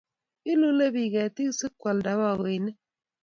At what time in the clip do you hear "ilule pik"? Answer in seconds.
0.51-1.11